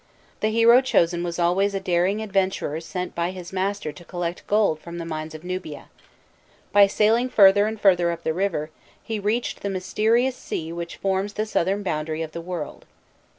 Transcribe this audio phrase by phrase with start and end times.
[0.39, 4.79] The hero chosen was always a daring adventurer sent by his master to collect gold
[4.79, 5.89] from the mines of Nubia;
[6.71, 8.71] by sailing further and further up the river,
[9.03, 12.87] he reached the mysterious sea which forms the southern boundary of the world.